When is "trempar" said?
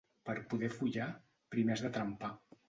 1.99-2.33